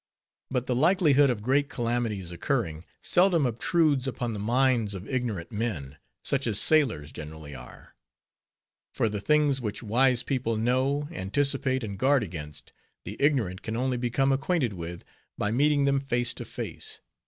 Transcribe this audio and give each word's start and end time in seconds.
But 0.49 0.65
the 0.65 0.73
likelihood 0.75 1.29
of 1.29 1.43
great 1.43 1.69
calamities 1.69 2.31
occurring, 2.31 2.85
seldom 3.03 3.45
obtrudes 3.45 4.07
upon 4.07 4.33
the 4.33 4.39
minds 4.39 4.95
of 4.95 5.07
ignorant 5.07 5.51
men, 5.51 5.97
such 6.23 6.47
as 6.47 6.59
sailors 6.59 7.11
generally 7.11 7.53
are; 7.53 7.93
for 8.95 9.07
the 9.07 9.21
things 9.21 9.61
which 9.61 9.83
wise 9.83 10.23
people 10.23 10.57
know, 10.57 11.07
anticipate, 11.11 11.83
and 11.83 11.99
guard 11.99 12.23
against, 12.23 12.73
the 13.05 13.15
ignorant 13.19 13.61
can 13.61 13.75
only 13.75 13.95
become 13.97 14.31
acquainted 14.31 14.73
with, 14.73 15.05
by 15.37 15.51
meeting 15.51 15.85
them 15.85 15.99
face 15.99 16.33
to 16.33 16.45
face. 16.45 16.99